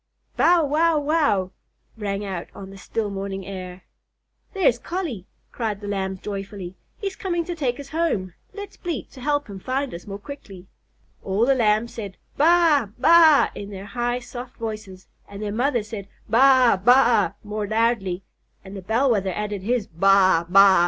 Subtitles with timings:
[0.35, 1.51] "Bow wow wow!"
[1.95, 3.83] rang out on the still morning air.
[4.51, 6.73] "There's Collie!" cried the Lambs joyfully.
[6.97, 8.33] "He's coming to take us home.
[8.51, 10.65] Let's bleat to help him find us more quickly."
[11.23, 12.87] All the Lambs said, "Baa!
[12.99, 16.77] Baaa!" in their high, soft voices, and their mothers said "Baa!
[16.77, 18.23] Baaa!" more loudly;
[18.65, 20.45] and the Bell Wether added his "Baa!
[20.45, 20.79] Baaa!"